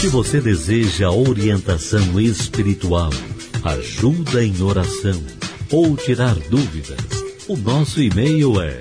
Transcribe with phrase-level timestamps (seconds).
[0.00, 3.10] Se você deseja orientação espiritual,
[3.62, 5.22] ajuda em oração
[5.70, 6.96] ou tirar dúvidas,
[7.46, 8.80] o nosso e-mail é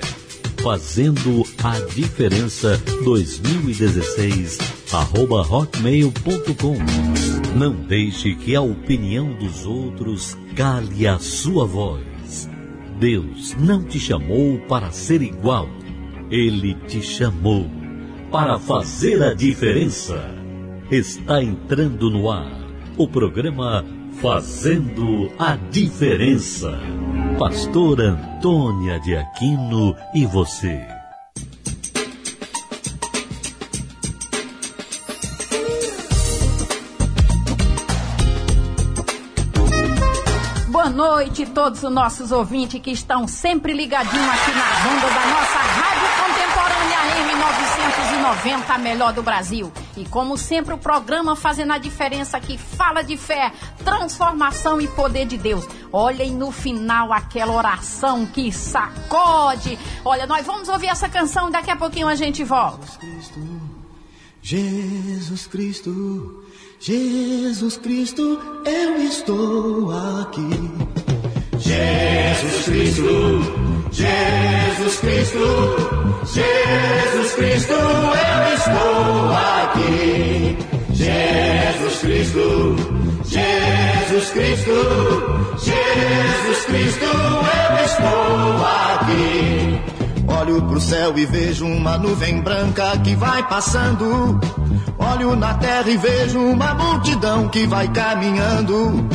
[0.64, 4.60] fazendo a diferença 2016
[4.94, 6.78] arroba hotmail.com.
[7.54, 12.50] Não deixe que a opinião dos outros cale a sua voz.
[12.98, 15.68] Deus não te chamou para ser igual.
[16.32, 17.70] Ele te chamou
[18.32, 20.39] para fazer a diferença.
[20.92, 22.50] Está entrando no ar
[22.98, 23.86] o programa
[24.20, 26.80] Fazendo a Diferença.
[27.38, 30.84] Pastor Antônia de Aquino e você.
[40.72, 45.79] Boa noite, todos os nossos ouvintes que estão sempre ligadinhos aqui na banda da nossa
[47.20, 49.72] Rádio Contemporânea M990, a melhor do Brasil.
[49.98, 53.52] E como sempre, o programa fazendo a diferença que fala de fé,
[53.84, 55.68] transformação e poder de Deus.
[55.92, 59.78] Olhem no final aquela oração que sacode.
[60.06, 62.88] Olha, nós vamos ouvir essa canção, daqui a pouquinho a gente volta.
[64.42, 66.46] Jesus Cristo,
[66.80, 70.50] Jesus Cristo, eu estou aqui.
[71.60, 80.58] Jesus Cristo, Jesus Cristo, Jesus Cristo, eu estou aqui.
[80.94, 82.76] Jesus Cristo,
[83.26, 84.72] Jesus Cristo,
[85.58, 89.82] Jesus Cristo, eu estou aqui.
[90.40, 94.40] Olho pro céu e vejo uma nuvem branca que vai passando.
[94.98, 99.10] Olho na terra e vejo uma multidão que vai caminhando.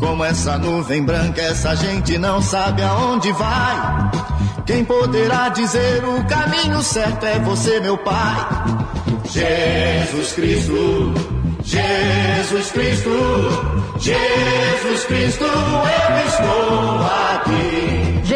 [0.00, 4.23] Como essa nuvem branca, essa gente não sabe aonde vai.
[4.66, 8.46] Quem poderá dizer o caminho certo é você, meu Pai.
[9.30, 11.14] Jesus Cristo,
[11.62, 13.10] Jesus Cristo,
[13.98, 17.00] Jesus Cristo, eu estou
[17.34, 17.93] aqui.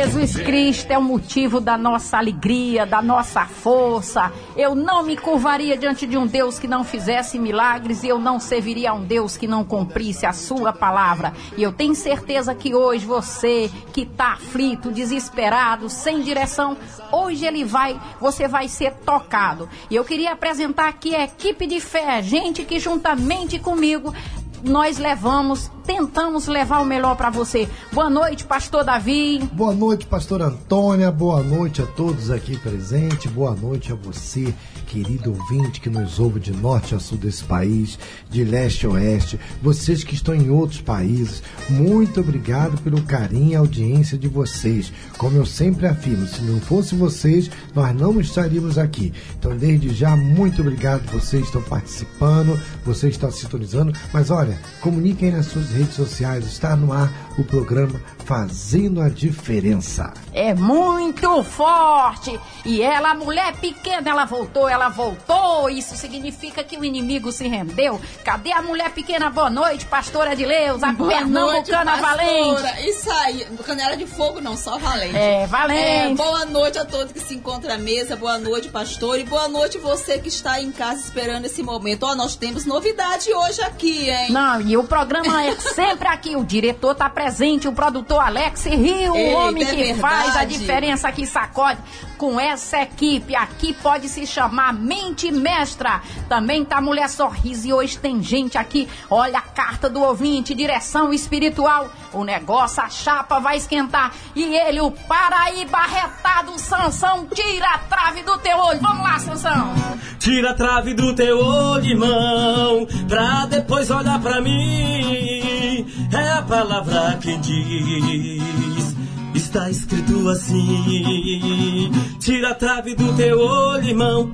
[0.08, 4.32] Jesus Cristo é o motivo da nossa alegria, da nossa força.
[4.56, 8.40] Eu não me curvaria diante de um Deus que não fizesse milagres e eu não
[8.40, 11.34] serviria a um Deus que não cumprisse a sua palavra.
[11.58, 16.74] E eu tenho certeza que hoje você que está aflito, desesperado, sem direção,
[17.12, 19.68] hoje ele vai, você vai ser tocado.
[19.90, 24.14] E eu queria apresentar aqui a equipe de fé, gente que juntamente comigo
[24.62, 27.66] nós levamos, tentamos levar o melhor para você.
[27.90, 29.38] Boa noite, pastor Davi.
[29.54, 31.10] Boa noite, pastor Antônia.
[31.10, 33.32] Boa noite a todos aqui presentes.
[33.32, 34.54] Boa noite a você,
[34.86, 39.40] querido ouvinte que nos ouve de norte a sul desse país, de leste a oeste.
[39.62, 44.92] Vocês que estão em outros países, muito obrigado pelo carinho e audiência de vocês.
[45.16, 49.10] Como eu sempre afirmo, se não fosse vocês, nós não estaríamos aqui.
[49.38, 51.10] Então, desde já, muito obrigado.
[51.10, 53.94] Vocês estão participando, vocês estão sintonizando.
[54.12, 56.44] Mas olha, comuniquem nas suas redes sociais.
[56.44, 60.12] Está no ar o programa Fazendo a Diferença.
[60.34, 62.38] É muito forte.
[62.64, 65.70] E ela, a mulher pequena, ela voltou, ela voltou.
[65.70, 68.00] Isso significa que o inimigo se rendeu.
[68.24, 69.30] Cadê a mulher pequena?
[69.30, 72.62] Boa noite, pastora de Leus, a Boa noite, pernambucana valente.
[72.62, 72.80] pastora.
[72.82, 75.16] Isso aí, canela de fogo não, só valente.
[75.16, 76.14] É, É, valente.
[76.16, 79.78] boa noite a todos que se encontram à mesa, boa noite, pastor, e boa noite
[79.78, 82.04] você que está em casa esperando esse momento.
[82.04, 84.30] Ó, nós temos novidade hoje aqui, hein?
[84.32, 86.36] Não, e o programa é sempre aqui.
[86.36, 90.00] O diretor tá presente, o produtor Alex Rio, o Eita, homem é que verdade.
[90.00, 91.78] faz a diferença que sacode.
[92.18, 96.02] Com essa equipe aqui pode se chamar Mente Mestra.
[96.28, 98.88] Também tá Mulher Sorriso e hoje tem gente aqui.
[99.08, 101.88] Olha a carta do ouvinte, direção espiritual.
[102.12, 104.12] O negócio, a chapa vai esquentar.
[104.34, 108.80] E ele, o Paraíba retado, Sansão, tira a trave do teu olho.
[108.80, 109.72] Vamos lá, Sansão.
[110.18, 115.86] Tira a trave do teu olho, irmão, pra depois olhar pra mim.
[116.12, 118.96] É a palavra quem diz.
[119.34, 124.32] Está escrito assim: Tira a trave do teu olho, irmão,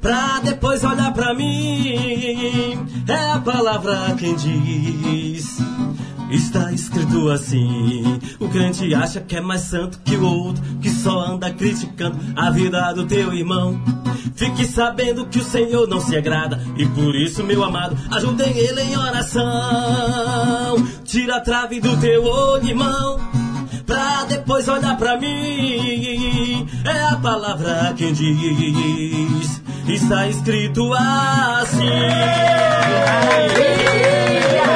[0.00, 2.78] pra depois olhar pra mim.
[3.08, 5.58] É a palavra quem diz.
[6.32, 11.20] Está escrito assim: o crente acha que é mais santo que o outro, que só
[11.20, 13.78] anda criticando a vida do teu irmão.
[14.34, 18.80] Fique sabendo que o Senhor não se agrada, e por isso, meu amado, ajudem ele
[18.80, 19.42] em oração.
[21.04, 23.20] Tira a trave do teu olho, irmão,
[23.86, 26.68] pra depois olhar pra mim.
[26.84, 31.78] É a palavra quem diz, está escrito assim.
[34.48, 34.72] Tira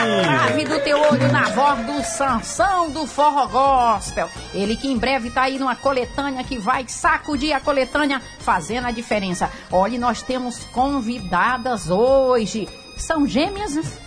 [0.00, 4.28] a trave do teu olho na voz do Sansão do Forró Gospel.
[4.54, 8.90] Ele que em breve tá aí numa coletânea que vai sacudir a coletânea fazendo a
[8.90, 9.50] diferença.
[9.70, 12.68] Olha, nós temos convidadas hoje.
[12.96, 14.00] São gêmeas?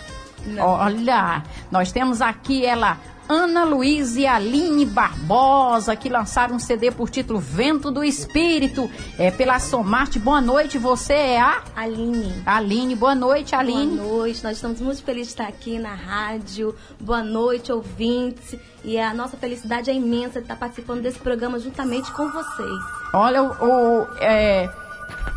[0.45, 0.63] Não.
[0.63, 2.97] Olha, nós temos aqui ela,
[3.27, 9.31] Ana Luísa e Aline Barbosa, que lançaram um CD por título Vento do Espírito, é
[9.31, 10.19] pela Somarte.
[10.19, 11.63] Boa noite, você é a?
[11.75, 12.44] Aline.
[12.45, 13.98] Aline, boa noite, Aline.
[13.98, 16.75] Boa noite, nós estamos muito felizes de estar aqui na rádio.
[17.00, 18.56] Boa noite, ouvintes.
[18.83, 22.83] E a nossa felicidade é imensa de estar participando desse programa juntamente com vocês.
[23.12, 24.69] Olha, o, o é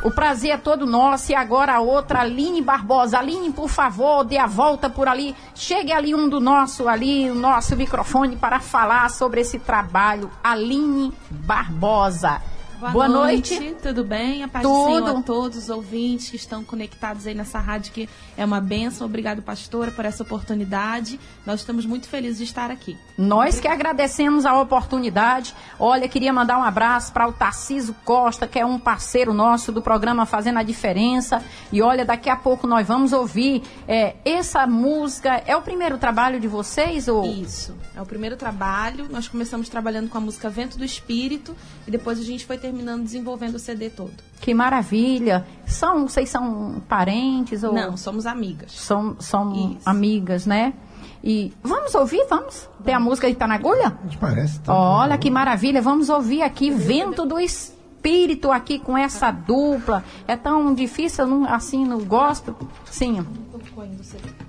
[0.02, 1.32] o prazer é todo nosso.
[1.32, 3.18] E agora a outra, Aline Barbosa.
[3.18, 5.34] Aline, por favor, dê a volta por ali.
[5.54, 10.30] Chegue ali um do nosso, ali, o nosso microfone para falar sobre esse trabalho.
[10.42, 12.40] Aline Barbosa.
[12.78, 13.58] Boa, Boa noite.
[13.58, 13.76] noite.
[13.82, 14.44] Tudo bem?
[14.44, 14.78] A paz Tudo.
[14.78, 18.60] do Senhor a todos os ouvintes que estão conectados aí nessa rádio que é uma
[18.60, 19.04] benção.
[19.04, 21.18] Obrigado, pastora, por essa oportunidade.
[21.44, 22.96] Nós estamos muito felizes de estar aqui.
[23.16, 25.56] Nós que agradecemos a oportunidade.
[25.76, 29.82] Olha, queria mandar um abraço para o Tarciso Costa, que é um parceiro nosso do
[29.82, 31.42] programa Fazendo a Diferença.
[31.72, 35.42] E olha, daqui a pouco nós vamos ouvir é, essa música.
[35.46, 37.08] É o primeiro trabalho de vocês?
[37.08, 37.26] Ou...
[37.26, 39.08] Isso, é o primeiro trabalho.
[39.10, 41.56] Nós começamos trabalhando com a música Vento do Espírito
[41.88, 44.12] e depois a gente foi ter terminando desenvolvendo o CD todo.
[44.40, 45.46] Que maravilha!
[45.66, 48.72] São, vocês são parentes ou Não, somos amigas.
[48.72, 50.74] São, são amigas, né?
[51.24, 52.68] E vamos ouvir, vamos?
[52.84, 53.98] Tem a música de Tá na Agulha?
[54.20, 54.60] Parece.
[54.60, 60.04] Tá Olha que maravilha, vamos ouvir aqui Vento do Espírito aqui com essa dupla.
[60.26, 62.54] É tão difícil, não, assim, não gosto.
[62.84, 63.26] Sim.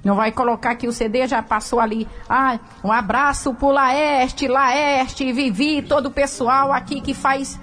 [0.04, 2.08] Não vai colocar que o CD já passou ali.
[2.28, 7.60] Ah, um abraço pro Laeste, Laeste, Vivi, todo o pessoal aqui que faz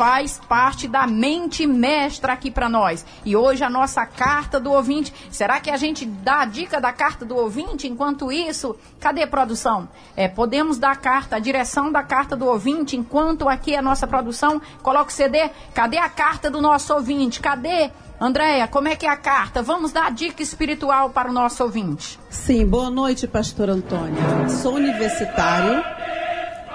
[0.00, 3.04] faz parte da mente mestra aqui para nós.
[3.22, 5.12] E hoje a nossa carta do ouvinte.
[5.30, 7.86] Será que a gente dá a dica da carta do ouvinte?
[7.86, 9.86] Enquanto isso, cadê produção?
[10.16, 14.06] É, podemos dar a carta, a direção da carta do ouvinte, enquanto aqui a nossa
[14.06, 15.50] produção coloca o CD.
[15.74, 17.38] Cadê a carta do nosso ouvinte?
[17.38, 17.90] Cadê?
[18.18, 19.62] Andréia, como é que é a carta?
[19.62, 22.18] Vamos dar a dica espiritual para o nosso ouvinte.
[22.30, 24.48] Sim, boa noite, pastor Antônia.
[24.48, 25.84] Sou universitário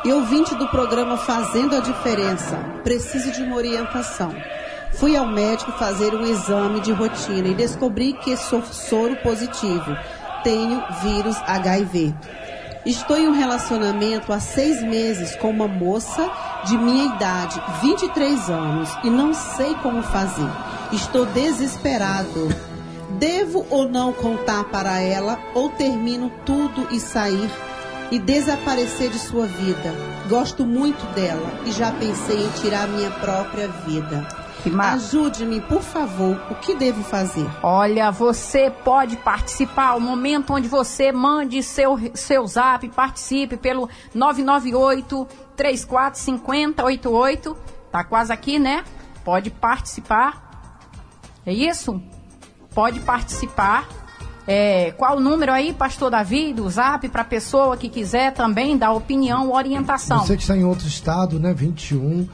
[0.06, 4.36] e ouvinte do programa Fazendo a Diferença, preciso de uma orientação.
[4.94, 9.98] Fui ao médico fazer um exame de rotina e descobri que sou soro positivo.
[10.44, 12.13] Tenho vírus HIV.
[12.86, 16.30] Estou em um relacionamento há seis meses com uma moça
[16.66, 20.50] de minha idade, 23 anos, e não sei como fazer.
[20.92, 22.48] Estou desesperado.
[23.18, 27.50] Devo ou não contar para ela ou termino tudo e sair
[28.12, 29.94] e desaparecer de sua vida.
[30.30, 34.28] Gosto muito dela e já pensei em tirar minha própria vida.
[34.80, 36.42] Ajude-me, por favor.
[36.50, 37.48] O que devo fazer?
[37.62, 39.94] Olha, você pode participar.
[39.96, 47.56] O momento onde você mande seu, seu zap, participe pelo 998 345088.
[47.92, 48.84] Tá quase aqui, né?
[49.24, 50.44] Pode participar.
[51.46, 52.02] É isso?
[52.74, 53.88] Pode participar
[54.47, 58.77] é, qual o número aí, pastor Davi, do zap, para a pessoa que quiser também
[58.77, 60.19] dar opinião, orientação?
[60.19, 61.51] Você que está em outro estado, né?
[61.53, 62.27] 21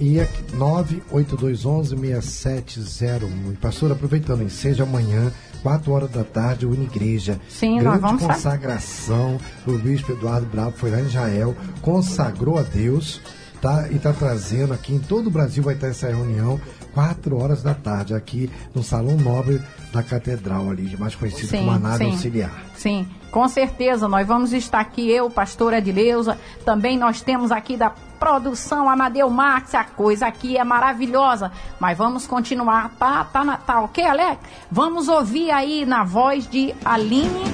[0.00, 0.16] e
[0.56, 3.52] 98211-6701.
[3.52, 5.30] E pastor, aproveitando, em seja amanhã,
[5.62, 7.40] 4 horas da tarde, Unigreja.
[7.48, 9.38] Sim, Grande nós vamos consagração.
[9.66, 13.20] O bispo Eduardo Bravo foi lá em Israel, consagrou a Deus.
[13.60, 16.60] Tá, e está trazendo aqui em todo o Brasil vai ter essa reunião
[16.94, 19.60] 4 horas da tarde, aqui no Salão Nobre
[19.92, 22.52] da Catedral, ali, mais conhecido sim, como a nave sim, auxiliar.
[22.76, 24.08] Sim, com certeza.
[24.08, 26.38] Nós vamos estar aqui, eu, pastora Edileuza.
[26.64, 29.74] Também nós temos aqui da produção Amadeu Max.
[29.74, 31.50] A coisa aqui é maravilhosa.
[31.80, 32.90] Mas vamos continuar.
[32.96, 34.38] Tá, tá, tá ok, Alex?
[34.70, 37.44] Vamos ouvir aí na voz de Aline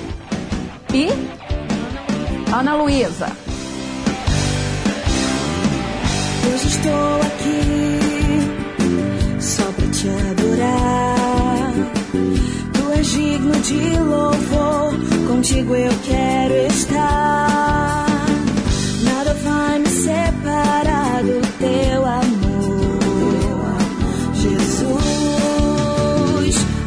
[0.92, 1.09] e
[2.54, 3.28] Ana Luísa.
[6.47, 8.10] Hoje estou aqui
[13.40, 14.92] digno de louvor,
[15.26, 18.06] contigo eu quero estar.
[19.04, 23.78] Nada vai me separar do teu amor,
[24.35, 24.97] Jesus.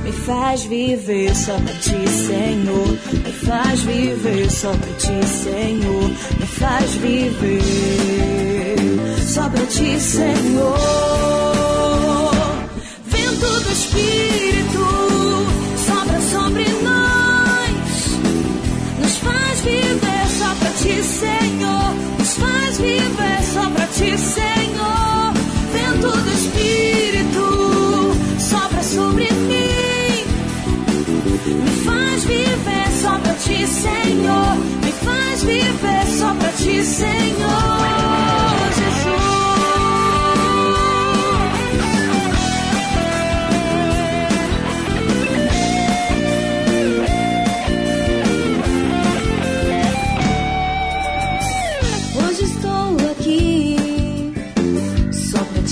[0.03, 2.97] Me faz viver só pra ti, Senhor.
[3.11, 6.09] Me faz viver só pra ti, Senhor.
[6.39, 8.77] Me faz viver
[9.25, 11.23] só pra ti, Senhor
[13.63, 14.52] do Espírito
[24.17, 25.33] Senhor,
[25.71, 30.25] vento do Espírito, sopra sobre mim.
[31.63, 34.55] Me faz viver só pra ti, Senhor.
[34.83, 37.82] Me faz viver só pra ti, Senhor.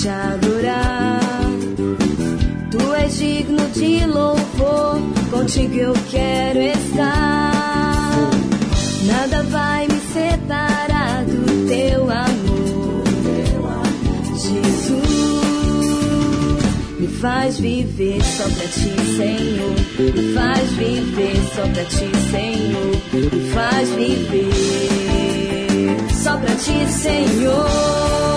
[0.02, 1.20] te adorar.
[2.72, 8.32] Tu és digno de louvor, contigo eu quero estar.
[9.06, 13.04] Nada vai me separar do teu amor,
[14.38, 15.12] Jesus.
[17.00, 19.76] Me faz viver só pra ti, Senhor.
[20.00, 22.92] Me faz viver só pra ti, Senhor.
[23.14, 24.50] Me faz viver
[26.24, 28.32] só pra ti, Senhor.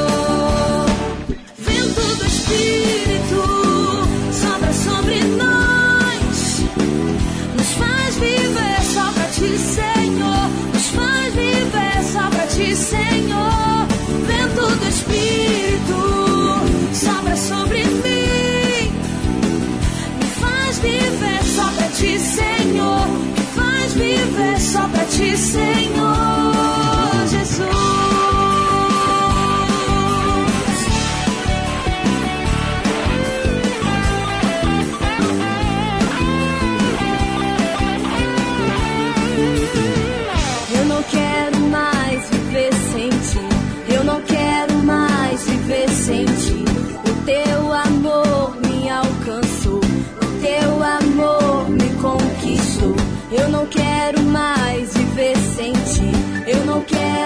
[24.74, 26.53] Só pra ti, Senhor.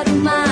[0.09, 0.48] Não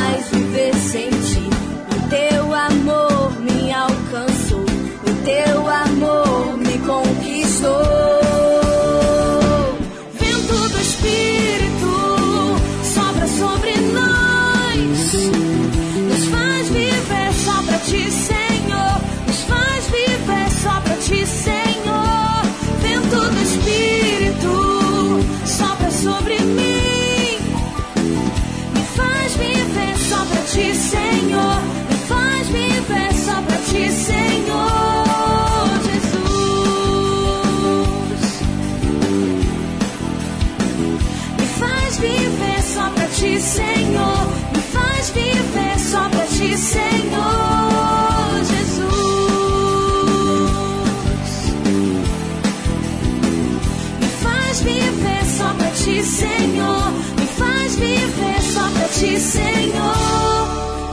[58.98, 59.94] ti, Senhor.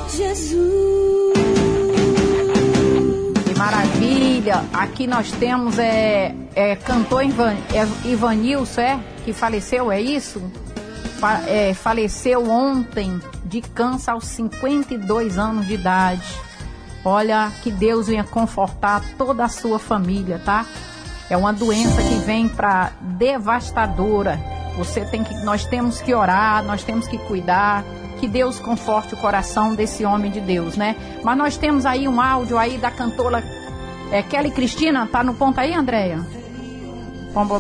[0.10, 1.34] Jesus.
[3.46, 4.64] Que maravilha!
[4.74, 9.00] Aqui nós temos é, é cantor Ivan, é, Ivanilson, é?
[9.26, 10.42] Que faleceu, é isso?
[11.20, 16.24] Fa- é, faleceu ontem de câncer aos 52 anos de idade.
[17.06, 20.66] Olha, que Deus venha confortar toda a sua família, tá?
[21.30, 24.40] É uma doença que vem para devastadora.
[24.78, 27.84] Você tem que, nós temos que orar, nós temos que cuidar.
[28.20, 30.96] Que Deus conforte o coração desse homem de Deus, né?
[31.24, 33.44] Mas nós temos aí um áudio aí da cantora
[34.12, 35.06] é, Kelly Cristina.
[35.08, 36.26] Tá no ponto aí, Andréia?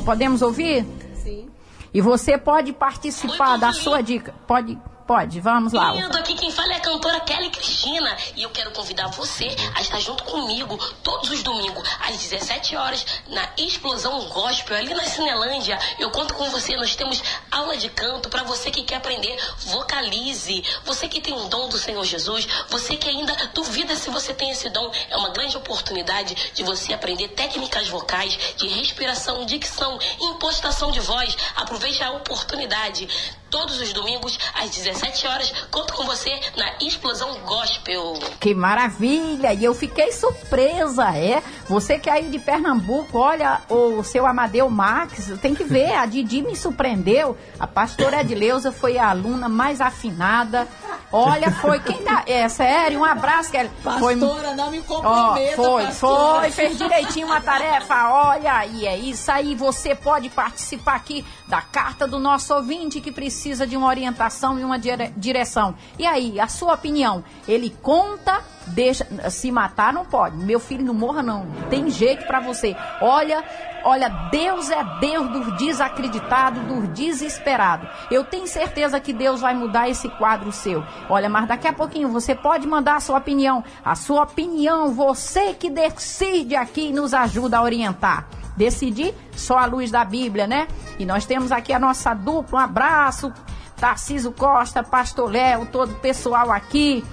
[0.05, 0.85] Podemos ouvir?
[1.15, 1.47] Sim.
[1.93, 4.33] E você pode participar da sua dica.
[4.47, 5.39] Pode, pode.
[5.39, 5.91] Vamos lá.
[5.91, 9.81] Lindo, aqui quem fala é a cantora Kelly Cristina e eu quero convidar você a
[9.81, 15.77] estar junto comigo todos os domingos às 17 horas na Explosão Gospel ali na Cinelândia.
[15.99, 20.63] Eu conto com você, nós temos aula de canto para você que quer aprender, vocalize.
[20.85, 24.49] Você que tem um dom do Senhor Jesus, você que ainda duvida se você tem
[24.51, 30.91] esse dom, é uma grande oportunidade de você aprender técnicas vocais, de respiração, dicção, impostação
[30.91, 31.35] de voz.
[31.55, 33.07] Aproveite a oportunidade.
[33.49, 34.92] Todos os domingos às 17
[35.27, 38.13] horas, conto com você na Explosão Gospel.
[38.39, 39.53] Que maravilha!
[39.53, 41.41] E eu fiquei surpresa, é?
[41.67, 46.05] Você que é aí de Pernambuco, olha o seu Amadeu Max, tem que ver, a
[46.05, 47.37] Didi me surpreendeu.
[47.59, 50.67] A pastora Edileuza foi a aluna mais afinada.
[51.11, 52.23] Olha, foi quem tá.
[52.25, 53.69] É sério, um abraço, Kelly.
[53.83, 56.41] Foi, Pastora, não me comprometa, foi, pastora.
[56.41, 58.09] foi, fez direitinho uma tarefa.
[58.09, 59.53] Olha aí, é isso aí.
[59.53, 64.63] Você pode participar aqui da carta do nosso ouvinte que precisa de uma orientação e
[64.63, 64.79] uma
[65.15, 65.75] direção.
[65.97, 67.23] E aí, a sua opinião?
[67.47, 69.05] Ele conta, deixa.
[69.29, 70.37] Se matar, não pode.
[70.37, 71.45] Meu filho não morra, não.
[71.69, 72.75] Tem jeito pra você.
[73.01, 73.43] Olha.
[73.85, 77.89] Olha, Deus é Deus dos desacreditados, dos desesperados.
[78.09, 80.81] Eu tenho certeza que Deus vai mudar esse quadro seu.
[81.09, 83.61] Olha, mas daqui a pouquinho você pode mandar a sua opinião.
[83.83, 88.25] A sua opinião, você que decide aqui nos ajuda a orientar.
[88.55, 90.67] Decidir só a luz da Bíblia, né?
[90.97, 92.59] E nós temos aqui a nossa dupla.
[92.59, 93.33] Um abraço,
[93.77, 97.03] Tarciso Costa, Pastor Léo, todo o pessoal aqui.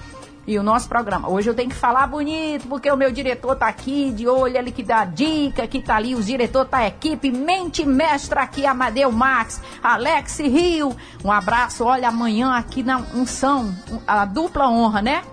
[0.47, 1.29] E o nosso programa.
[1.29, 4.71] Hoje eu tenho que falar bonito, porque o meu diretor tá aqui, de olho, ele
[4.71, 9.61] que dá dica, que tá ali, os diretores tá equipe, mente mestra aqui, Amadeu Max,
[9.83, 10.95] Alex Rio.
[11.23, 13.71] Um abraço, olha, amanhã aqui na unção,
[14.07, 15.23] a dupla honra, né?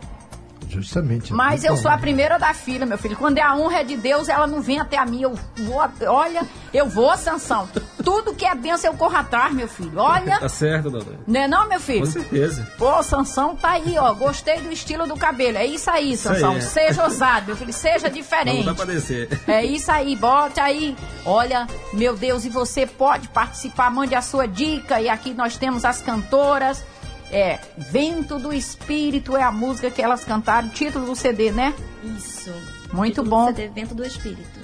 [0.68, 1.32] Justamente.
[1.32, 3.16] Mas eu Então, sou a primeira da fila, meu filho.
[3.16, 5.22] Quando é a honra de Deus, ela não vem até a mim.
[5.22, 7.68] Eu vou, olha, eu vou, Sansão.
[8.04, 9.98] Tudo que é benção eu corro atrás, meu filho.
[9.98, 10.38] Olha.
[10.38, 11.04] tá certo, dona.
[11.26, 12.00] Não é não, meu filho?
[12.06, 12.66] Com certeza.
[12.78, 14.12] Pô, Sansão tá aí, ó.
[14.14, 15.58] Gostei do estilo do cabelo.
[15.58, 16.52] É isso aí, Sansão.
[16.52, 16.60] aí, é.
[16.60, 17.72] Seja ousado, meu filho.
[17.72, 18.58] Seja diferente.
[18.64, 19.28] Não dá pra descer.
[19.46, 20.96] É isso aí, bote aí.
[21.24, 25.00] Olha, meu Deus, e você pode participar, mande a sua dica.
[25.00, 26.82] E aqui nós temos as cantoras.
[27.30, 31.74] É, Vento do Espírito é a música que elas cantaram, título do CD, né?
[32.02, 32.50] Isso.
[32.92, 33.46] Muito Título do bom.
[33.48, 34.58] CD Vento do Espírito.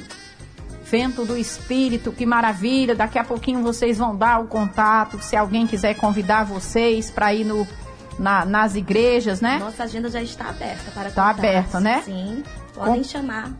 [0.84, 2.94] Vento do Espírito, que maravilha.
[2.94, 7.44] Daqui a pouquinho vocês vão dar o contato, se alguém quiser convidar vocês para ir
[7.44, 7.66] no,
[8.18, 9.58] na- nas igrejas, né?
[9.58, 11.38] Nossa agenda já está aberta para Tá contatos.
[11.44, 12.02] aberta, né?
[12.04, 12.42] Sim.
[12.74, 13.50] Podem Com- chamar.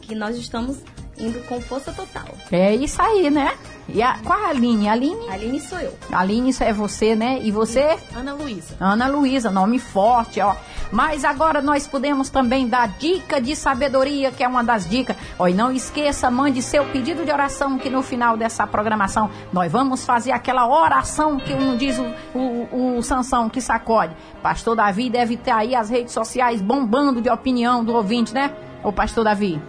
[0.00, 0.78] Que nós estamos
[1.18, 2.28] indo com força total.
[2.50, 3.56] É isso aí, né?
[3.88, 4.88] E a, qual a Aline?
[4.88, 5.28] Aline?
[5.30, 5.94] Aline sou eu.
[6.12, 7.38] Aline, é você, né?
[7.42, 7.98] E você?
[8.14, 8.76] Ana Luísa.
[8.78, 10.54] Ana Luísa, nome forte, ó.
[10.92, 15.16] Mas agora nós podemos também dar dica de sabedoria, que é uma das dicas.
[15.38, 19.72] Ó, e não esqueça, mande seu pedido de oração, que no final dessa programação nós
[19.72, 24.14] vamos fazer aquela oração que não diz o, o, o Sansão que sacode.
[24.42, 28.54] Pastor Davi deve ter aí as redes sociais bombando de opinião do ouvinte, né?
[28.82, 29.60] Ô, Pastor Davi.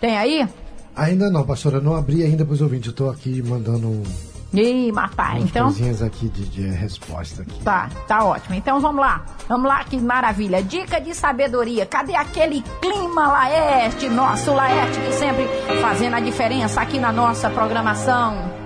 [0.00, 0.48] Tem aí?
[0.96, 2.86] Ainda não, pastora, não abri ainda para os ouvintes.
[2.86, 4.02] Eu estou aqui mandando
[4.52, 5.32] Ih, matar.
[5.36, 5.64] umas Então.
[5.66, 7.58] coisinhas aqui de, de resposta aqui.
[7.64, 8.54] Tá, tá ótimo.
[8.54, 9.24] Então vamos lá.
[9.48, 10.62] Vamos lá, que maravilha.
[10.62, 11.84] Dica de sabedoria.
[11.84, 15.44] Cadê aquele clima Laerte, nosso Laerte, que sempre
[15.80, 18.63] fazendo a diferença aqui na nossa programação?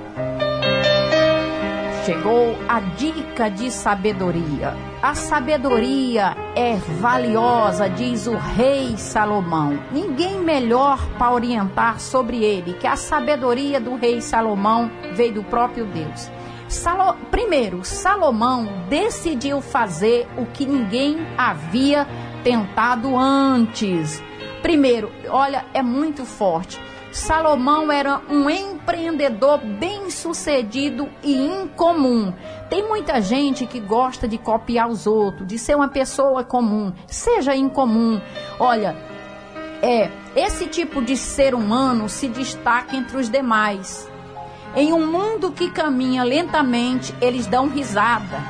[2.08, 4.74] Chegou a dica de sabedoria.
[5.02, 9.78] A sabedoria é valiosa, diz o rei Salomão.
[9.92, 15.84] Ninguém melhor para orientar sobre ele que a sabedoria do rei Salomão veio do próprio
[15.84, 16.30] Deus.
[16.66, 22.06] Salo- Primeiro, Salomão decidiu fazer o que ninguém havia
[22.42, 24.23] tentado antes.
[24.62, 26.80] Primeiro, olha, é muito forte.
[27.19, 32.33] Salomão era um empreendedor bem-sucedido e incomum.
[32.71, 36.93] Tem muita gente que gosta de copiar os outros, de ser uma pessoa comum.
[37.09, 38.21] Seja incomum.
[38.59, 38.97] Olha,
[39.83, 44.09] é, esse tipo de ser humano se destaca entre os demais.
[44.76, 48.41] Em um mundo que caminha lentamente, eles dão risada.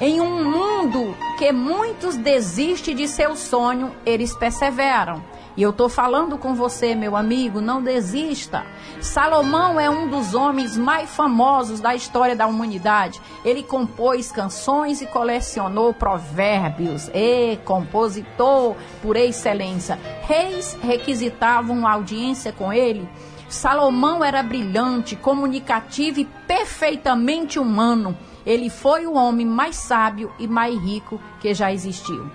[0.00, 5.31] Em um mundo que muitos desistem de seu sonho, eles perseveram.
[5.56, 8.64] E eu estou falando com você, meu amigo, não desista.
[9.00, 13.20] Salomão é um dos homens mais famosos da história da humanidade.
[13.44, 17.10] Ele compôs canções e colecionou provérbios.
[17.12, 19.98] E compositor por excelência.
[20.22, 23.06] Reis requisitavam audiência com ele.
[23.46, 28.16] Salomão era brilhante, comunicativo e perfeitamente humano.
[28.46, 32.30] Ele foi o homem mais sábio e mais rico que já existiu.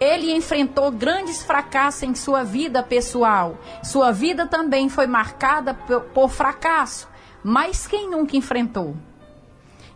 [0.00, 3.58] Ele enfrentou grandes fracassos em sua vida pessoal.
[3.82, 7.08] Sua vida também foi marcada por, fracasso.
[7.42, 8.96] Mas quem nunca enfrentou?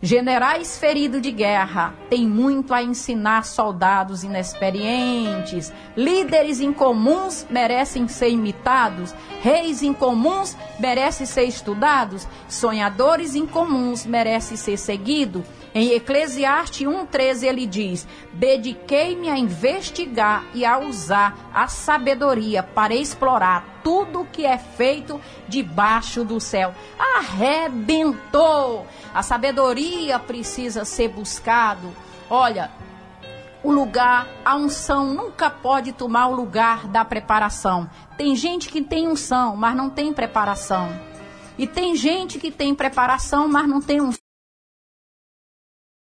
[0.05, 5.71] Generais feridos de guerra têm muito a ensinar soldados inexperientes.
[5.95, 9.15] Líderes incomuns merecem ser imitados.
[9.41, 12.27] Reis incomuns merecem ser estudados.
[12.49, 15.43] Sonhadores incomuns merecem ser seguidos.
[15.75, 23.81] Em Eclesiastes 1,13 ele diz: Dediquei-me a investigar e a usar a sabedoria para explorar
[23.83, 26.75] tudo que é feito debaixo do céu.
[27.17, 28.85] Arrebentou!
[29.13, 31.91] A sabedoria precisa ser buscado.
[32.29, 32.71] Olha,
[33.63, 37.89] o lugar, a unção nunca pode tomar o lugar da preparação.
[38.15, 40.89] Tem gente que tem unção, mas não tem preparação.
[41.57, 44.22] E tem gente que tem preparação, mas não tem unção.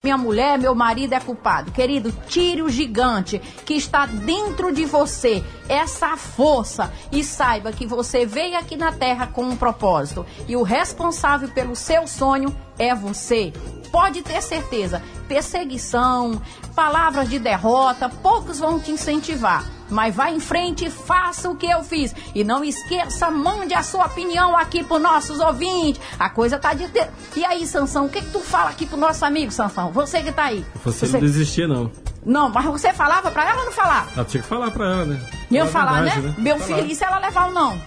[0.04, 1.72] Minha mulher, meu marido é culpado.
[1.72, 8.26] Querido, tire o gigante que está dentro de você, essa força, e saiba que você
[8.26, 10.26] veio aqui na terra com um propósito.
[10.48, 13.54] E o responsável pelo seu sonho é você.
[13.92, 16.42] Pode ter certeza, perseguição,
[16.74, 19.64] palavras de derrota, poucos vão te incentivar.
[19.92, 22.16] Mas vá em frente e faça o que eu fiz.
[22.34, 26.02] E não esqueça, mande a sua opinião aqui para nossos ouvintes.
[26.18, 26.88] A coisa tá de.
[26.88, 29.92] ter- E aí, Sansão, o que, que tu fala aqui pro nosso amigo, Sansão?
[29.92, 30.66] Você que tá aí.
[30.84, 31.92] Você não desistia, não.
[32.26, 34.08] Não, mas você falava pra ela ou não falava?
[34.16, 35.20] Ela tinha que falar pra ela, né?
[35.50, 36.36] Falar a falar, verdade, né?
[36.38, 36.78] Meu Falar.
[36.80, 37.82] filho, e se ela levar ou não?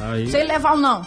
[0.00, 0.30] Aí.
[0.30, 1.04] Se ele levar ou não?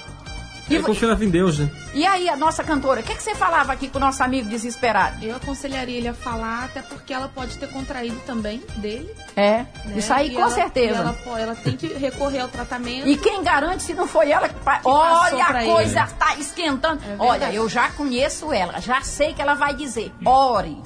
[0.72, 1.70] E, Eu confiava em Deus, né?
[1.94, 4.48] e aí, a nossa cantora, o que, que você falava aqui com o nosso amigo
[4.50, 5.24] desesperado?
[5.24, 9.10] Eu aconselharia ele a falar, até porque ela pode ter contraído também dele.
[9.36, 9.94] É, né?
[9.98, 11.00] isso aí E com ela- certeza.
[11.00, 13.08] Ela, pô, ela tem que recorrer ao tratamento.
[13.08, 14.56] E quem garante se não foi ela que.
[14.56, 15.72] Que Olha, a ele.
[15.74, 17.02] coisa tá esquentando.
[17.04, 20.12] É Olha, eu já conheço ela, já sei que ela vai dizer.
[20.26, 20.78] Ore.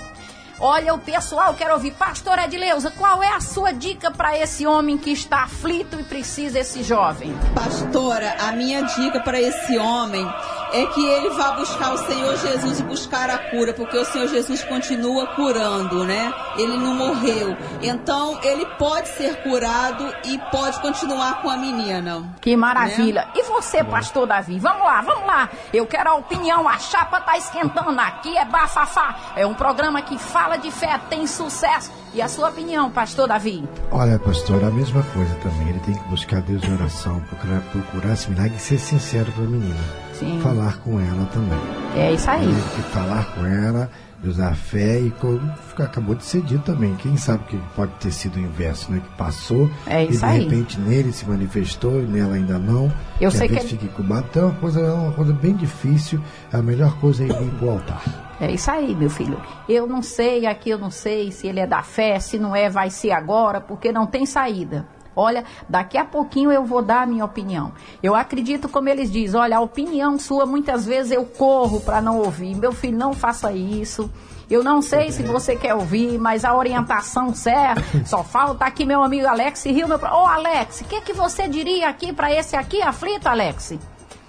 [0.60, 1.92] Olha, o pessoal quer ouvir.
[1.92, 6.60] Pastor Edileuza, qual é a sua dica para esse homem que está aflito e precisa
[6.60, 7.34] esse jovem?
[7.54, 10.26] Pastora, a minha dica para esse homem
[10.72, 14.28] é que ele vá buscar o Senhor Jesus e buscar a cura, porque o Senhor
[14.28, 16.34] Jesus continua curando, né?
[16.58, 17.56] Ele não morreu.
[17.82, 22.24] Então, ele pode ser curado e pode continuar com a menina.
[22.40, 23.26] Que maravilha.
[23.26, 23.32] Né?
[23.36, 24.58] E você, pastor Davi?
[24.60, 25.50] Vamos lá, vamos lá.
[25.74, 26.68] Eu quero a opinião.
[26.68, 28.00] A chapa tá esquentando.
[28.00, 29.16] Aqui é bafafá.
[29.36, 31.92] É um programa que fala de fé, tem sucesso.
[32.14, 33.68] E a sua opinião, pastor Davi?
[33.92, 35.70] Olha, pastor, a mesma coisa também.
[35.70, 39.44] Ele tem que buscar Deus em oração, procurar, procurar esse milagre e ser sincero para
[39.44, 40.06] a menina.
[40.14, 40.40] Sim.
[40.42, 41.60] falar com ela também.
[41.98, 42.46] É isso aí.
[42.46, 43.90] Tem que falar com ela,
[44.24, 45.40] usar fé e como
[45.78, 46.96] acabou de ser dito também.
[46.96, 49.00] Quem sabe que pode ter sido o inverso, né?
[49.00, 50.44] Que passou é e de aí.
[50.44, 52.92] repente nele se manifestou e nela ainda não.
[53.20, 54.26] Eu que sei que fica incubado.
[54.30, 56.20] Então é uma coisa, é uma coisa bem difícil.
[56.52, 58.04] A melhor coisa é ir para o altar.
[58.40, 59.40] É isso aí, meu filho.
[59.68, 62.70] Eu não sei, aqui eu não sei se ele é da fé, se não é,
[62.70, 64.86] vai ser agora, porque não tem saída.
[65.16, 67.72] Olha, daqui a pouquinho eu vou dar a minha opinião.
[68.04, 72.20] Eu acredito, como eles dizem, olha, a opinião sua, muitas vezes eu corro para não
[72.20, 72.56] ouvir.
[72.56, 74.12] Meu filho, não faça isso.
[74.50, 77.82] Eu não sei se você quer ouvir, mas a orientação certa.
[78.06, 79.88] Só falta aqui meu amigo Alex Rio.
[79.88, 79.98] Meu...
[79.98, 83.74] Ô, oh, Alex, o que, que você diria aqui para esse aqui aflito, Alex?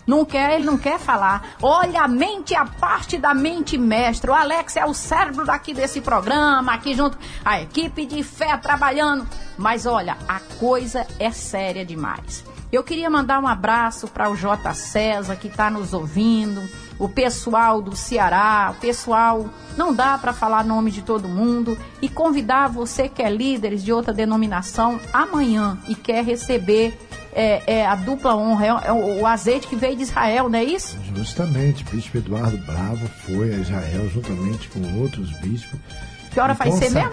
[0.07, 1.57] Não quer, ele não quer falar.
[1.61, 4.31] Olha, a mente a parte da mente mestre.
[4.31, 9.27] O Alex é o cérebro daqui desse programa, aqui junto a equipe de fé trabalhando.
[9.59, 12.45] Mas olha, a coisa é séria demais.
[12.71, 14.75] Eu queria mandar um abraço para o J.
[14.75, 20.65] César que está nos ouvindo, o pessoal do Ceará, o pessoal, não dá para falar
[20.65, 25.95] nome de todo mundo e convidar você que é líderes de outra denominação amanhã e
[25.95, 26.99] quer receber
[27.37, 30.59] é, é, a dupla honra, é, é o, o, azeite que veio de Israel, não
[30.59, 30.99] é isso?
[31.15, 35.79] Justamente, o bispo Eduardo Bravo foi a Israel juntamente com outros bispos.
[36.33, 37.13] Que hora vai ser mesmo?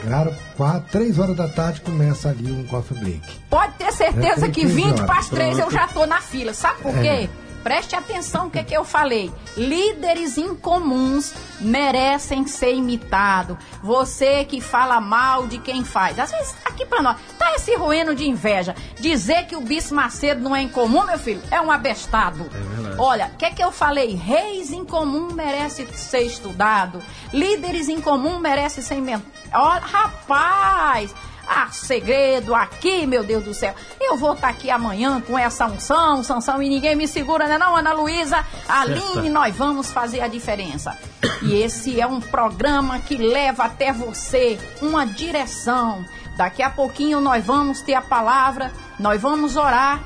[0.55, 3.21] Quatro, três horas da tarde começa ali um coffee break.
[3.49, 6.53] Pode ter certeza que 20 para as três eu já tô na fila.
[6.53, 7.29] Sabe por quê?
[7.63, 9.31] Preste atenção o que, é que eu falei.
[9.55, 13.57] Líderes incomuns merecem ser imitados.
[13.81, 16.19] Você que fala mal de quem faz.
[16.19, 18.75] Às vezes, aqui para nós, tá esse ruíno de inveja.
[18.99, 22.43] Dizer que o Bispo Macedo não é incomum, meu filho, é um abestado.
[22.43, 24.13] É Olha, o que, é que eu falei?
[24.13, 27.01] Reis incomum merece ser estudado.
[27.31, 29.31] Líderes incomum merece ser inventado.
[29.53, 31.13] Olha, rapaz!
[31.55, 33.75] Ah, segredo aqui, meu Deus do céu.
[34.01, 37.59] Eu vou estar tá aqui amanhã com essa unção, Sansão, e ninguém me segura, né
[37.59, 38.43] não, Ana Luísa?
[38.67, 40.97] Aline, nós vamos fazer a diferença.
[41.43, 46.03] E esse é um programa que leva até você uma direção.
[46.35, 50.01] Daqui a pouquinho nós vamos ter a palavra, nós vamos orar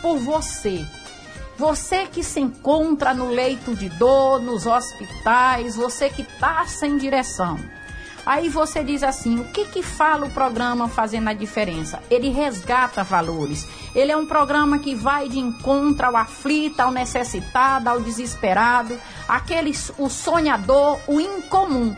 [0.00, 0.86] por você.
[1.58, 7.58] Você que se encontra no leito de dor, nos hospitais, você que está sem direção.
[8.28, 12.02] Aí você diz assim: o que que fala o programa Fazendo a Diferença?
[12.10, 13.66] Ele resgata valores.
[13.94, 19.72] Ele é um programa que vai de encontro ao aflito, ao necessitado, ao desesperado, aquele
[19.96, 21.96] o sonhador, o incomum,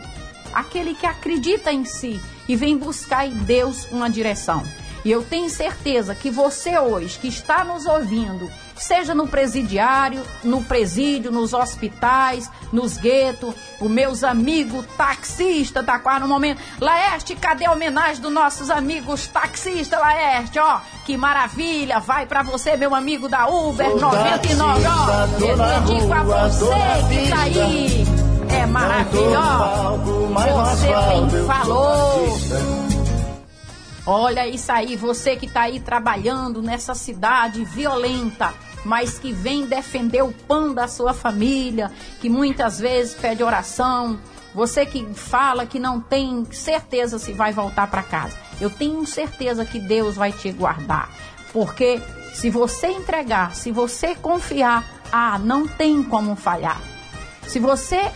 [0.53, 2.17] aquele que acredita em si
[2.47, 4.63] e vem buscar em Deus uma direção.
[5.03, 10.63] E eu tenho certeza que você hoje que está nos ouvindo seja no presidiário, no
[10.63, 16.59] presídio, nos hospitais, nos guetos, os meus amigos taxistas, tá quase no momento.
[16.79, 20.57] Laerte, cadê a homenagem dos nossos amigos taxistas, Laerte?
[20.59, 25.45] Ó, que maravilha, vai para você, meu amigo da Uber 99, ó.
[25.45, 26.65] Eu dedico a você
[27.09, 28.05] que tá aí.
[28.49, 30.01] É maravilhoso.
[30.33, 33.00] Você quem falou.
[34.13, 40.23] Olha isso aí, você que está aí trabalhando nessa cidade violenta mas que vem defender
[40.23, 44.19] o pão da sua família, que muitas vezes pede oração,
[44.53, 48.35] você que fala que não tem certeza se vai voltar para casa.
[48.59, 51.09] Eu tenho certeza que Deus vai te guardar,
[51.53, 52.01] porque
[52.33, 56.81] se você entregar, se você confiar, ah, não tem como falhar.
[57.47, 58.11] Se você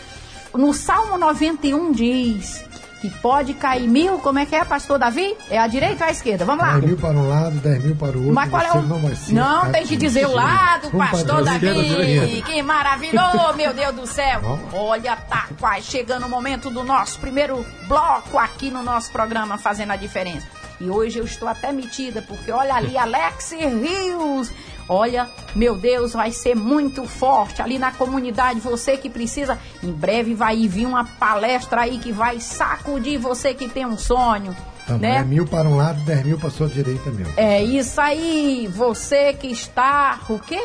[0.53, 2.65] no Salmo 91 diz:
[3.09, 5.35] que pode cair mil, como é que é, pastor Davi?
[5.49, 6.45] É a direita ou a esquerda?
[6.45, 6.73] Vamos lá.
[6.73, 8.33] 10 mil para um lado, 10 mil para o outro.
[8.33, 8.81] Mas qual é o...
[8.81, 12.43] Não, vai ser não tem que dizer o lado, pastor Davi.
[12.45, 14.59] Que maravilhoso, meu Deus do céu.
[14.73, 19.91] Olha, tá quase chegando o momento do nosso primeiro bloco aqui no nosso programa Fazendo
[19.91, 20.47] a Diferença.
[20.79, 24.51] E hoje eu estou até metida, porque olha ali, Alex Rios
[24.87, 28.59] Olha, meu Deus, vai ser muito forte ali na comunidade.
[28.59, 33.67] Você que precisa, em breve vai vir uma palestra aí que vai sacudir você que
[33.67, 34.55] tem um sonho.
[34.85, 35.17] Também né?
[35.17, 37.33] é mil para um lado, dez mil para a sua direita mesmo.
[37.35, 38.69] É isso aí.
[38.71, 40.19] Você que está.
[40.29, 40.61] O quê?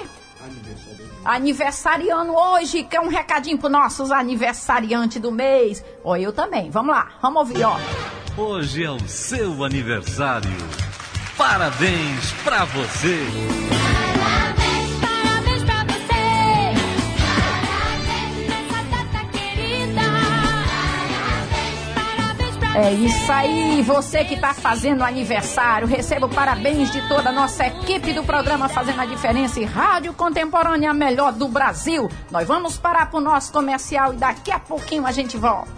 [1.24, 5.84] Aniversariando hoje, quer um recadinho para nossos aniversariantes do mês?
[6.04, 6.70] Ó, eu também.
[6.70, 7.78] Vamos lá, vamos ouvir, ó.
[8.36, 10.50] Hoje é o seu aniversário.
[11.36, 13.18] Parabéns para você.
[22.72, 28.12] É isso aí, você que está fazendo aniversário, receba parabéns de toda a nossa equipe
[28.12, 32.08] do programa Fazendo a Diferença e Rádio Contemporânea Melhor do Brasil.
[32.30, 35.68] Nós vamos parar para o nosso comercial e daqui a pouquinho a gente volta.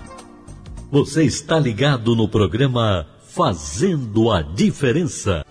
[0.91, 5.47] Você está ligado no programa Fazendo a Diferença.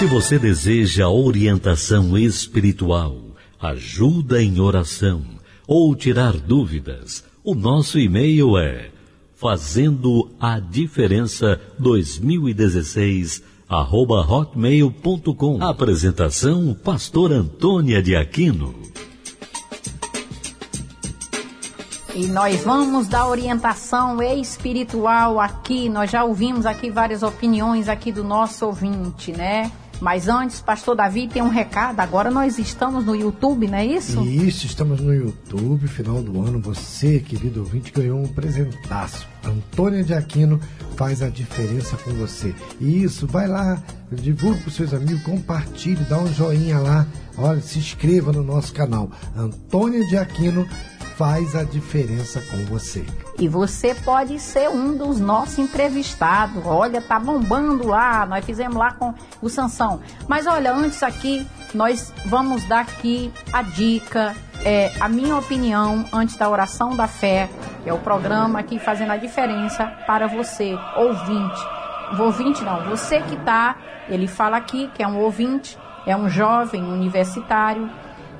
[0.00, 3.16] Se você deseja orientação espiritual,
[3.60, 5.24] ajuda em oração
[5.64, 8.90] ou tirar dúvidas, o nosso e-mail é
[9.36, 15.62] fazendo a diferença 2016 arroba hotmail.com.
[15.62, 18.74] Apresentação Pastor Antônia de Aquino.
[22.14, 25.90] E nós vamos dar orientação espiritual aqui.
[25.90, 29.70] Nós já ouvimos aqui várias opiniões aqui do nosso ouvinte, né?
[30.00, 32.00] Mas antes, pastor Davi tem um recado.
[32.00, 34.22] Agora nós estamos no YouTube, não é isso?
[34.24, 35.86] Isso, estamos no YouTube.
[35.88, 39.26] Final do ano, você, querido ouvinte, ganhou um presentaço.
[39.44, 40.60] Antônia de Aquino
[40.96, 42.54] faz a diferença com você.
[42.80, 47.06] Isso, vai lá, divulgue para os seus amigos, compartilhe, dá um joinha lá.
[47.36, 49.10] Olha, se inscreva no nosso canal.
[49.36, 50.66] Antônia de Aquino
[51.16, 53.04] faz a diferença com você.
[53.38, 56.64] E você pode ser um dos nossos entrevistados.
[56.66, 58.26] Olha, tá bombando lá.
[58.26, 60.00] Nós fizemos lá com o Sansão.
[60.28, 66.36] Mas olha, antes aqui, nós vamos dar aqui a dica, é, a minha opinião antes
[66.36, 67.48] da oração da fé,
[67.82, 71.60] que é o programa aqui fazendo a diferença para você, ouvinte.
[72.18, 73.76] Ouvinte não, você que tá,
[74.08, 77.90] ele fala aqui que é um ouvinte, é um jovem universitário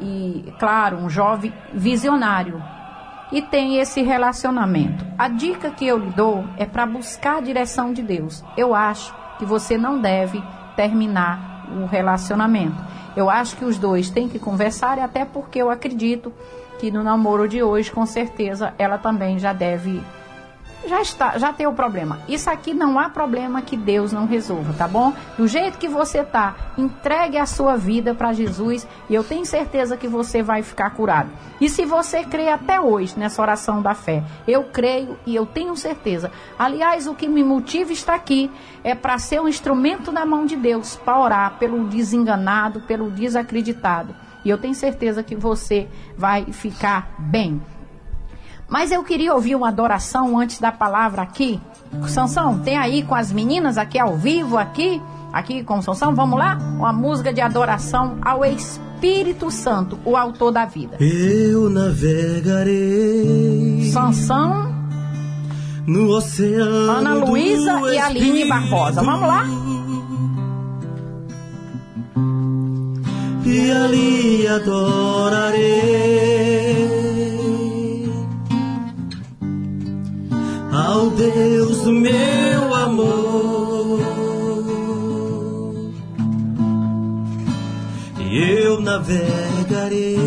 [0.04, 2.62] e, claro, um jovem visionário
[3.32, 5.04] e tem esse relacionamento.
[5.18, 8.44] A dica que eu lhe dou é para buscar a direção de Deus.
[8.56, 10.42] Eu acho que você não deve
[10.76, 12.76] terminar o relacionamento.
[13.16, 16.32] Eu acho que os dois têm que conversar, até porque eu acredito
[16.78, 20.02] que no namoro de hoje, com certeza, ela também já deve
[20.88, 22.18] já está, já tem o problema.
[22.28, 25.12] Isso aqui não há problema que Deus não resolva, tá bom?
[25.36, 29.96] Do jeito que você tá, entregue a sua vida para Jesus e eu tenho certeza
[29.96, 31.30] que você vai ficar curado.
[31.60, 35.76] E se você crê até hoje nessa oração da fé, eu creio e eu tenho
[35.76, 36.30] certeza.
[36.58, 38.50] Aliás, o que me motiva estar aqui
[38.82, 44.14] é para ser um instrumento na mão de Deus, para orar pelo desenganado, pelo desacreditado.
[44.44, 47.62] E eu tenho certeza que você vai ficar bem.
[48.68, 51.60] Mas eu queria ouvir uma adoração antes da palavra aqui.
[52.08, 55.00] Sansão, tem aí com as meninas aqui ao vivo, aqui,
[55.32, 56.58] aqui com Sansão, vamos lá?
[56.76, 60.96] Uma música de adoração ao Espírito Santo, o autor da vida.
[61.00, 62.70] Eu navegarei.
[63.92, 64.74] Sansão.
[65.86, 66.90] No oceano.
[66.90, 69.02] Ana Luísa e Aline Barbosa.
[69.02, 69.44] Vamos lá?
[73.44, 76.33] E ali adorarei
[81.16, 84.00] Deus do meu amor.
[88.20, 90.18] E eu navegarei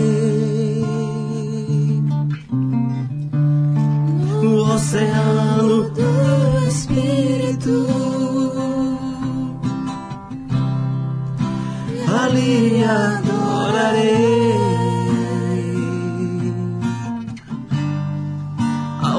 [4.41, 7.87] no oceano do Espírito.
[12.23, 14.37] Ali adorarei.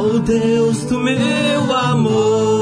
[0.09, 0.68] ao Deus
[0.99, 2.58] meu amor.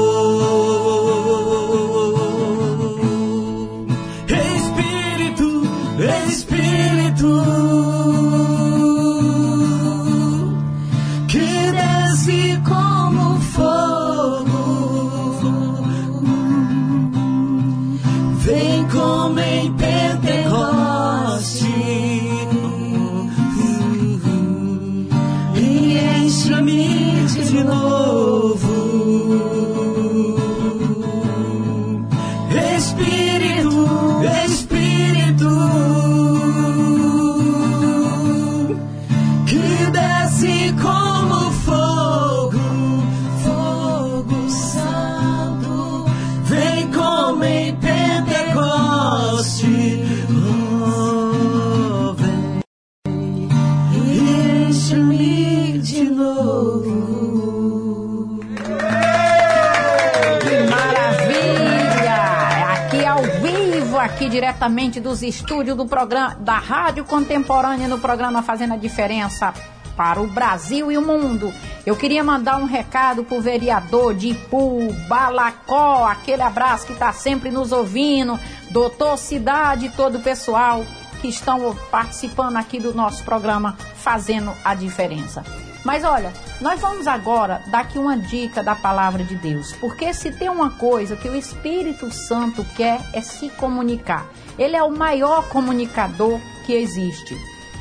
[64.77, 69.51] Diretamente dos estúdios do programa da Rádio Contemporânea no programa Fazendo a Diferença
[69.95, 71.51] para o Brasil e o mundo.
[71.83, 77.49] Eu queria mandar um recado pro vereador de Ipu, Balacó, aquele abraço que está sempre
[77.49, 80.85] nos ouvindo, doutor Cidade todo o pessoal
[81.19, 85.43] que estão participando aqui do nosso programa Fazendo a Diferença.
[85.83, 90.31] Mas olha, nós vamos agora dar aqui uma dica da palavra de Deus, porque se
[90.31, 94.25] tem uma coisa que o Espírito Santo quer é se comunicar.
[94.57, 97.37] Ele é o maior comunicador que existe.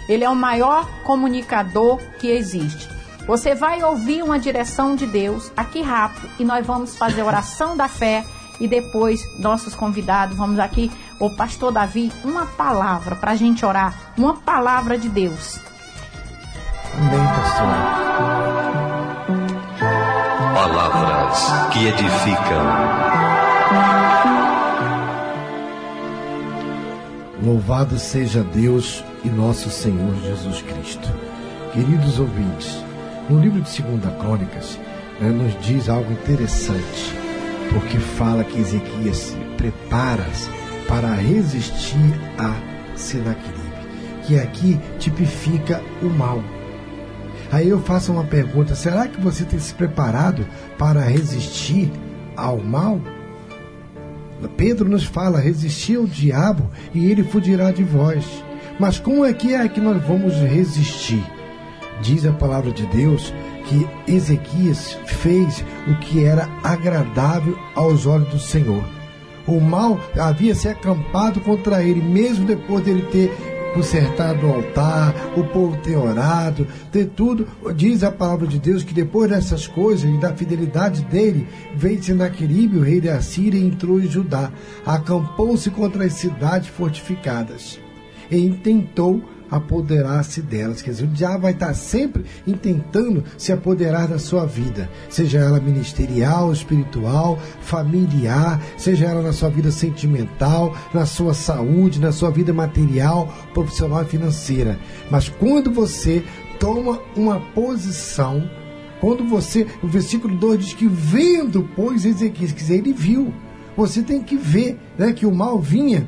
[0.09, 2.89] Ele é o maior comunicador que existe.
[3.27, 7.89] Você vai ouvir uma direção de Deus aqui rápido e nós vamos fazer oração da
[7.89, 8.25] fé
[8.61, 14.13] e depois nossos convidados vamos aqui o pastor Davi uma palavra para a gente orar,
[14.17, 15.66] uma palavra de Deus.
[16.99, 17.67] Amém, pastor.
[20.55, 22.65] Palavras que edificam.
[27.45, 31.13] Louvado seja Deus e nosso Senhor Jesus Cristo.
[31.75, 32.83] Queridos ouvintes,
[33.29, 34.81] no livro de 2 Crônicas,
[35.21, 37.15] né, nos diz algo interessante,
[37.75, 40.25] porque fala que Ezequias se prepara
[40.89, 42.55] para resistir a
[42.97, 43.61] Senaqueribe,
[44.23, 46.43] que aqui tipifica o mal.
[47.51, 50.47] Aí eu faço uma pergunta: será que você tem se preparado
[50.79, 51.91] para resistir
[52.37, 53.01] ao mal?
[54.57, 58.25] Pedro nos fala: resistir ao diabo e ele fugirá de vós.
[58.79, 61.25] Mas como é que é que nós vamos resistir?
[62.03, 63.33] Diz a palavra de Deus
[63.65, 68.85] que Ezequias fez o que era agradável aos olhos do Senhor.
[69.47, 73.33] O mal havia se acampado contra ele, mesmo depois dele ter
[73.77, 77.47] consertado o altar, o povo ter orado, ter tudo.
[77.75, 82.79] Diz a palavra de Deus que depois dessas coisas e da fidelidade dele, veio Senaqueribe,
[82.79, 84.51] o rei da Síria, e entrou em Judá.
[84.87, 87.79] Acampou-se contra as cidades fortificadas
[88.31, 90.83] e intentou apoderar-se delas.
[90.83, 95.61] Quer dizer, o diabo vai estar sempre intentando se apoderar da sua vida, seja ela
[95.61, 102.53] ministerial, espiritual, familiar, seja ela na sua vida sentimental, na sua saúde, na sua vida
[102.53, 104.79] material, profissional e financeira.
[105.11, 106.25] Mas quando você
[106.59, 108.49] toma uma posição,
[109.01, 113.33] quando você, o versículo 2 diz que vendo, pois Ezequias, quer dizer, ele viu.
[113.77, 116.07] Você tem que ver né, que o mal vinha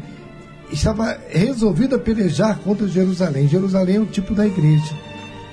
[0.73, 3.49] estava resolvido a pelejar contra Jerusalém.
[3.49, 4.95] Jerusalém é um tipo da igreja.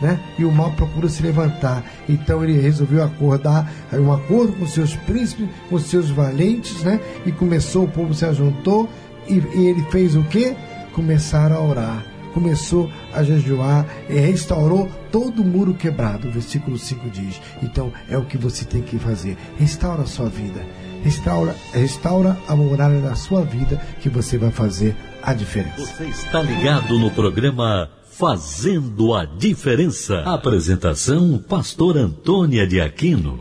[0.01, 0.19] Né?
[0.37, 1.83] E o mal procura se levantar.
[2.07, 6.99] Então ele resolveu acordar um acordo com seus príncipes, com seus valentes, né?
[7.25, 8.89] E começou, o povo se ajuntou
[9.27, 10.53] e, e ele fez o quê?
[10.91, 12.05] Começaram a orar.
[12.33, 16.27] Começou a jejuar e restaurou todo o muro quebrado.
[16.27, 17.41] O versículo 5 diz.
[17.63, 19.37] Então é o que você tem que fazer.
[19.57, 20.61] Restaura a sua vida
[21.05, 25.85] Restaura, restaura a morada da sua vida que você vai fazer a diferença.
[25.85, 30.21] Você está ligado no programa Fazendo a Diferença.
[30.21, 33.39] Apresentação Pastor Antônia de Aquino.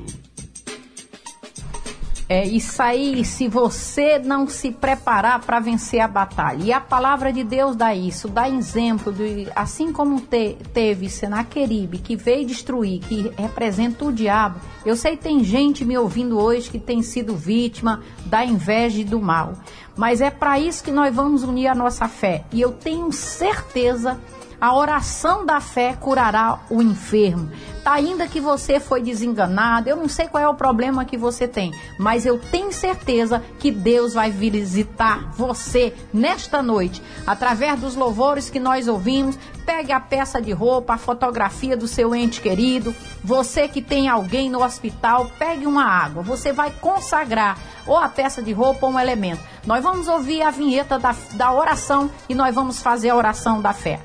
[2.35, 6.65] É isso aí, se você não se preparar para vencer a batalha.
[6.65, 11.99] E a palavra de Deus dá isso, dá exemplo de assim como te, teve Senaqueribe
[11.99, 14.59] que veio destruir, que representa o diabo.
[14.85, 19.21] Eu sei tem gente me ouvindo hoje que tem sido vítima da inveja e do
[19.21, 19.53] mal.
[19.97, 22.45] Mas é para isso que nós vamos unir a nossa fé.
[22.53, 24.19] E eu tenho certeza
[24.65, 27.51] a oração da fé curará o enfermo.
[27.83, 31.47] Tá, ainda que você foi desenganado, eu não sei qual é o problema que você
[31.47, 38.49] tem, mas eu tenho certeza que Deus vai visitar você nesta noite, através dos louvores
[38.49, 39.39] que nós ouvimos.
[39.67, 42.95] Pegue a peça de roupa, a fotografia do seu ente querido.
[43.23, 46.23] Você que tem alguém no hospital, pegue uma água.
[46.23, 49.43] Você vai consagrar ou a peça de roupa ou um elemento.
[49.67, 53.75] Nós vamos ouvir a vinheta da, da oração e nós vamos fazer a oração da
[53.75, 54.01] fé.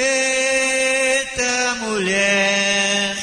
[0.00, 3.16] Eita mulher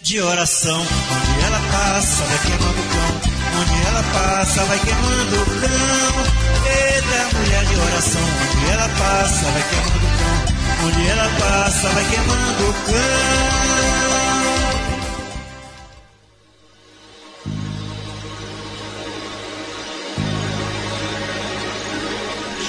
[0.00, 3.20] de oração, onde ela passa vai queimando o cão,
[3.60, 6.24] onde ela passa vai queimando o cão.
[6.64, 12.04] Eita mulher de oração, onde ela passa vai queimando o cão, onde ela passa vai
[12.06, 14.27] queimando o cão.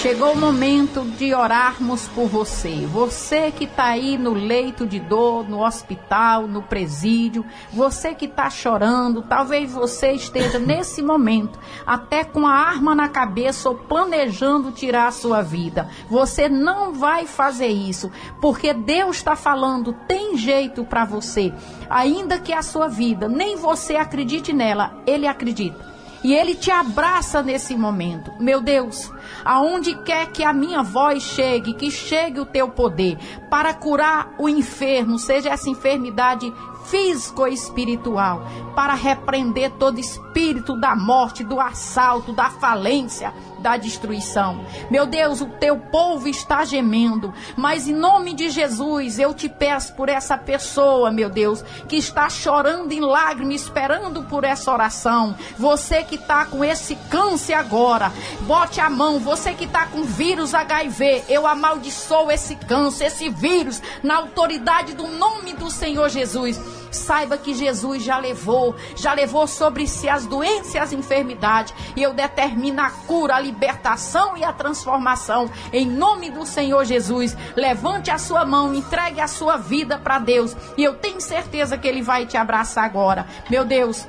[0.01, 2.85] Chegou o momento de orarmos por você.
[2.85, 8.49] Você que está aí no leito de dor, no hospital, no presídio, você que está
[8.49, 15.07] chorando, talvez você esteja nesse momento até com a arma na cabeça ou planejando tirar
[15.07, 15.89] a sua vida.
[16.09, 21.53] Você não vai fazer isso, porque Deus está falando, tem jeito para você.
[21.89, 25.98] Ainda que a sua vida, nem você acredite nela, Ele acredita.
[26.23, 28.31] E ele te abraça nesse momento.
[28.39, 29.11] Meu Deus,
[29.45, 33.17] aonde quer que a minha voz chegue, que chegue o teu poder
[33.49, 36.51] para curar o enfermo, seja essa enfermidade
[36.85, 38.41] físico e espiritual,
[38.75, 44.65] para repreender todo espírito da morte, do assalto, da falência, da destruição.
[44.89, 49.93] Meu Deus, o teu povo está gemendo, mas em nome de Jesus eu te peço
[49.93, 55.35] por essa pessoa, meu Deus, que está chorando em lágrimas, esperando por essa oração.
[55.57, 59.19] Você que está com esse câncer agora, bote a mão.
[59.19, 65.07] Você que está com vírus HIV, eu amaldiçoo esse câncer, esse vírus, na autoridade do
[65.07, 66.78] nome do Senhor Jesus.
[66.91, 71.73] Saiba que Jesus já levou, já levou sobre si as doenças e as enfermidades.
[71.95, 75.49] E eu determino a cura, a libertação e a transformação.
[75.71, 77.35] Em nome do Senhor Jesus.
[77.55, 80.55] Levante a sua mão, entregue a sua vida para Deus.
[80.77, 83.25] E eu tenho certeza que Ele vai te abraçar agora.
[83.49, 84.07] Meu Deus,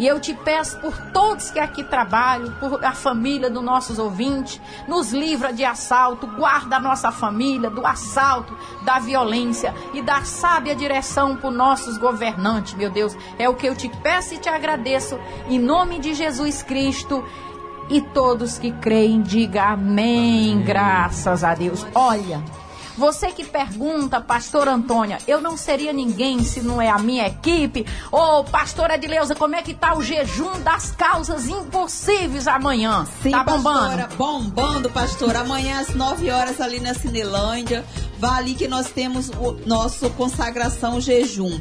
[0.00, 4.58] e eu te peço por todos que aqui trabalham, por a família dos nossos ouvintes,
[4.88, 10.74] nos livra de assalto, guarda a nossa família do assalto, da violência e da sábia
[10.74, 13.14] direção para nossos governantes, meu Deus.
[13.38, 15.18] É o que eu te peço e te agradeço,
[15.50, 17.22] em nome de Jesus Cristo.
[17.90, 20.64] E todos que creem, diga amém, amém.
[20.64, 21.86] graças a Deus.
[21.94, 22.42] Olha.
[23.00, 27.86] Você que pergunta, pastor Antônia, eu não seria ninguém se não é a minha equipe.
[28.12, 33.06] Ô, oh, pastora Edileuza, como é que tá o jejum das causas impossíveis amanhã?
[33.22, 33.96] Sim, tá bombando?
[33.96, 35.34] Pastora, bombando, pastor.
[35.34, 37.86] Amanhã às 9 horas ali na Cinelândia.
[38.18, 41.58] Vá ali que nós temos o nosso consagração jejum.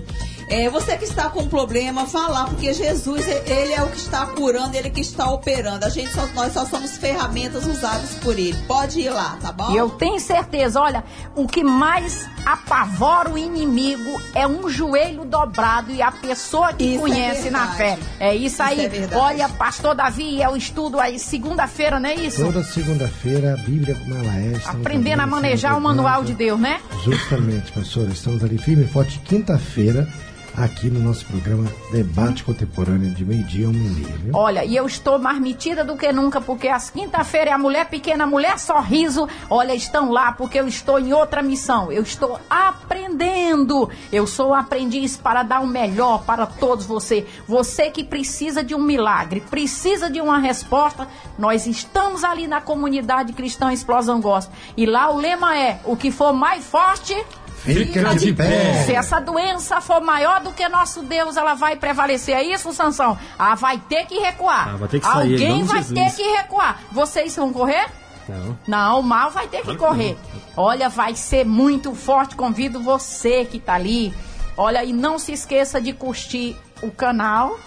[0.50, 4.76] É, você que está com problema, falar, porque Jesus, ele é o que está curando,
[4.76, 5.86] ele que está operando.
[5.86, 8.58] A gente só, nós só somos ferramentas usadas por ele.
[8.68, 9.72] Pode ir lá, tá bom?
[9.72, 11.04] E eu tenho certeza, olha,
[11.36, 16.98] o que mais apavora o inimigo é um joelho dobrado e a pessoa que isso
[16.98, 18.00] é conhece é na fé.
[18.20, 18.86] É isso, isso aí.
[18.86, 22.44] É olha, pastor Davi, é o estudo aí, segunda-feira, não é isso?
[22.44, 24.54] Toda segunda-feira, a Bíblia como ela é.
[24.66, 26.82] Aprendendo a manejar o manual de Deus, né?
[27.04, 28.08] Justamente, pastor.
[28.10, 29.20] Estamos ali firme e forte.
[29.20, 30.08] Quinta-feira
[30.56, 34.32] aqui no nosso programa Debate Contemporâneo de meio-dia um meio.
[34.34, 37.86] Olha, e eu estou mais metida do que nunca, porque às quinta-feira é a mulher
[37.88, 41.92] pequena, a mulher sorriso, olha, estão lá porque eu estou em outra missão.
[41.92, 43.90] Eu estou aprendendo.
[44.12, 47.26] Eu sou aprendiz para dar o melhor para todos você.
[47.48, 53.34] Você que precisa de um milagre, precisa de uma resposta, nós estamos ali na comunidade
[53.34, 54.56] cristã Explosão Gospel.
[54.76, 57.16] E lá o lema é: o que for mais forte
[57.64, 58.84] Fica de pé.
[58.86, 62.36] Se essa doença for maior do que nosso Deus, ela vai prevalecer.
[62.36, 63.18] É isso, Sansão?
[63.38, 64.70] Ah, vai ter que recuar.
[64.70, 66.00] Ah, vai ter que sair, Alguém vai Jesus.
[66.00, 66.80] ter que recuar.
[66.92, 67.88] Vocês vão correr?
[68.28, 68.58] Não.
[68.68, 70.18] Não, o mal vai ter que correr.
[70.56, 72.36] Olha, vai ser muito forte.
[72.36, 74.14] Convido você que está ali.
[74.56, 77.58] Olha, e não se esqueça de curtir o canal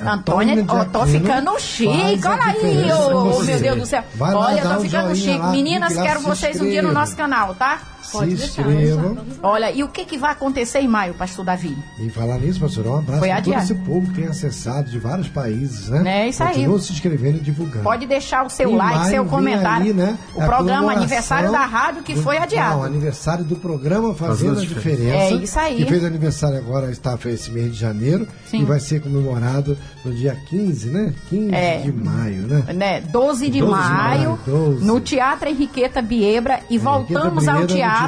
[0.00, 2.26] Antônia, oh, tô ficando chique.
[2.26, 4.02] Olha aí, oh, meu Deus do céu.
[4.16, 5.38] Vai Olha, lá, tô ficando chique.
[5.38, 7.80] Lá, Meninas, quero vocês um dia no nosso canal, tá?
[8.18, 9.18] Pode se inscrevam.
[9.42, 11.76] Olha, e o que, que vai acontecer em maio, pastor Davi?
[11.98, 15.28] E falar nisso, pastor, um abraço para todo esse povo que tem acessado de vários
[15.28, 16.24] países, né?
[16.24, 16.54] É isso aí.
[16.54, 17.84] Continua se inscrevendo e divulgando.
[17.84, 19.84] Pode deixar o seu em like, maio, seu comentário.
[19.84, 22.76] Ali, né, o programa aniversário da rádio que do, foi adiado.
[22.76, 25.16] Não, aniversário do programa Fazendo a Diferença.
[25.16, 25.76] É isso aí.
[25.76, 28.26] Que fez aniversário agora, está esse mês de janeiro.
[28.46, 28.62] Sim.
[28.62, 31.14] E vai ser comemorado no dia 15, né?
[31.30, 32.64] 15 é, de maio, né?
[32.74, 33.00] né?
[33.00, 34.84] 12 de 12 maio, de maio 12.
[34.84, 36.60] no Teatro Henriqueta Biebra.
[36.68, 38.03] E voltamos ao teatro.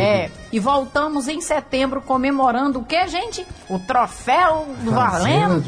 [0.00, 3.46] É, e voltamos em setembro comemorando o que, gente?
[3.68, 5.62] O troféu do Valendo.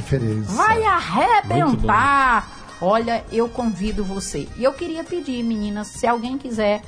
[0.54, 2.48] Vai arrebentar.
[2.80, 4.48] Olha, eu convido você.
[4.56, 6.82] E eu queria pedir, meninas, se alguém quiser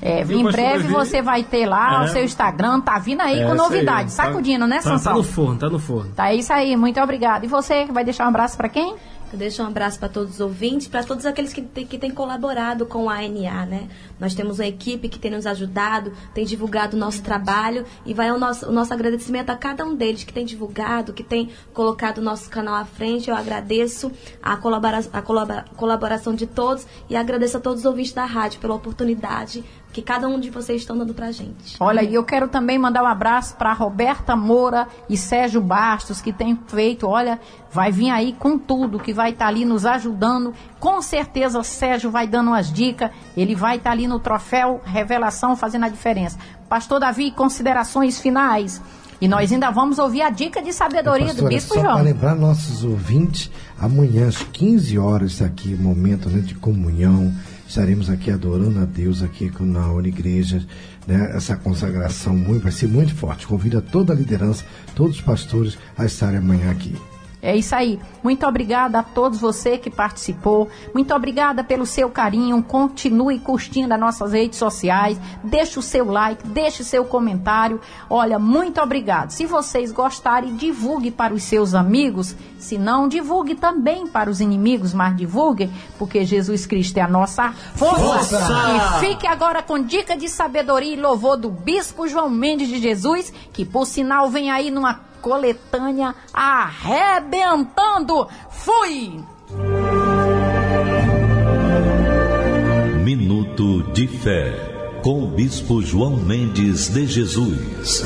[0.00, 2.04] É, em breve você vai ter lá é.
[2.04, 4.82] o seu Instagram, tá vindo aí é, com novidade, aí, tá sacudindo, tá, né, tá,
[4.82, 5.12] Sansão?
[5.12, 6.12] Tá no forno, tá no forno.
[6.12, 7.44] Tá isso aí, muito obrigado.
[7.44, 8.94] E você vai deixar um abraço para quem?
[9.30, 12.10] Eu deixo um abraço para todos os ouvintes, para todos aqueles que, têm- que têm
[12.10, 13.88] colaborado com a ANA, né?
[14.18, 18.30] Nós temos uma equipe que tem nos ajudado, tem divulgado o nosso trabalho e vai
[18.32, 22.18] o nosso, o nosso agradecimento a cada um deles que tem divulgado, que tem colocado
[22.18, 23.28] o nosso canal à frente.
[23.28, 24.10] Eu agradeço
[24.42, 28.60] a, colabora, a colabora- colaboração de todos e agradeço a todos os ouvintes da rádio
[28.60, 29.62] pela oportunidade
[29.92, 31.76] que cada um de vocês estão dando pra gente.
[31.80, 36.32] Olha, e eu quero também mandar um abraço para Roberta Moura e Sérgio Bastos, que
[36.32, 37.40] tem feito, olha,
[37.72, 40.52] vai vir aí com tudo, que vai estar ali nos ajudando.
[40.78, 45.86] Com certeza, Sérgio vai dando umas dicas, ele vai estar ali no troféu Revelação fazendo
[45.86, 46.38] a diferença.
[46.68, 48.80] Pastor Davi, considerações finais.
[49.20, 52.04] E nós ainda vamos ouvir a dica de sabedoria do Pastora, Bispo só para João.
[52.04, 57.34] lembrar nossos ouvintes, amanhã às 15 horas aqui, momento né, de comunhão,
[57.68, 60.66] estaremos aqui adorando a Deus aqui na Unigreja,
[61.06, 63.46] né, essa consagração muito, vai ser muito forte.
[63.46, 64.64] Convido a toda a liderança,
[64.94, 66.96] todos os pastores a estarem amanhã aqui.
[67.40, 68.00] É isso aí.
[68.22, 70.68] Muito obrigada a todos você que participou.
[70.92, 72.62] Muito obrigada pelo seu carinho.
[72.62, 75.20] Continue curtindo as nossas redes sociais.
[75.44, 77.80] Deixe o seu like, deixe o seu comentário.
[78.10, 79.30] Olha, muito obrigado.
[79.30, 82.34] Se vocês gostarem, divulgue para os seus amigos.
[82.58, 87.52] Se não, divulgue também para os inimigos, mas divulgue, porque Jesus Cristo é a nossa
[87.74, 88.36] força.
[88.36, 88.98] Força!
[88.98, 93.32] E fique agora com dica de sabedoria e louvor do Bispo João Mendes de Jesus,
[93.52, 98.28] que por sinal vem aí numa coletânea arrebentando.
[98.50, 99.24] Fui!
[103.04, 108.02] Minuto de Fé, com o Bispo João Mendes de Jesus.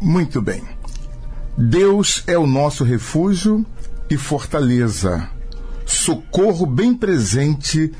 [0.00, 0.62] Muito bem.
[1.56, 3.64] Deus é o nosso refúgio
[4.10, 5.30] e fortaleza,
[5.86, 7.92] socorro bem presente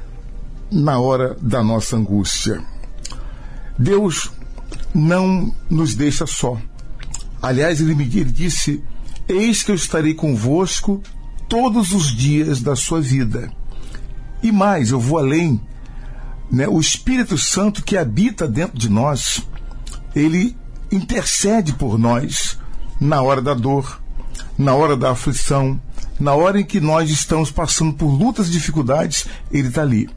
[0.71, 2.62] na hora da nossa angústia.
[3.79, 4.33] Deus
[4.95, 6.59] não nos deixa só.
[7.45, 8.83] Aliás, ele me disse:
[9.29, 11.03] Eis que eu estarei convosco
[11.47, 13.53] todos os dias da sua vida.
[14.43, 15.61] E mais, eu vou além.
[16.51, 16.67] Né?
[16.67, 19.47] O Espírito Santo que habita dentro de nós,
[20.17, 20.57] ele
[20.91, 22.59] intercede por nós
[22.99, 24.01] na hora da dor,
[24.57, 25.79] na hora da aflição,
[26.19, 30.09] na hora em que nós estamos passando por lutas e dificuldades, ele está ali.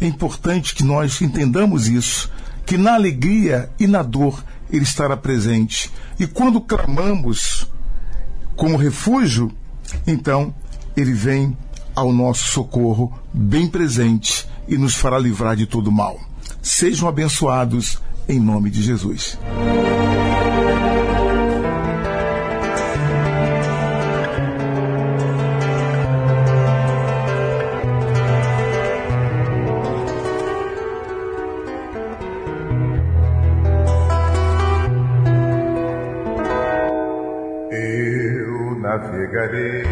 [0.00, 2.30] É importante que nós entendamos isso,
[2.64, 5.90] que na alegria e na dor ele estará presente.
[6.18, 7.66] E quando clamamos
[8.56, 9.50] como refúgio,
[10.06, 10.54] então
[10.96, 11.56] ele vem
[11.94, 16.18] ao nosso socorro bem presente e nos fará livrar de todo mal.
[16.62, 19.38] Sejam abençoados em nome de Jesus.
[39.58, 39.87] Navegarei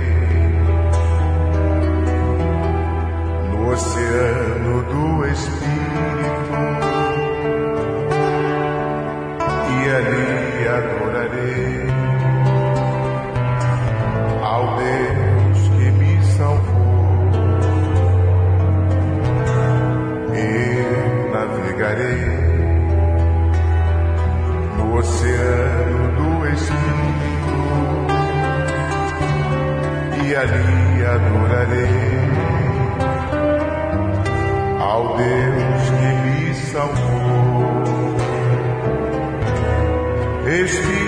[30.36, 31.86] ali adorarei
[34.80, 37.86] ao Deus que me salvou.
[40.46, 41.05] Espírito,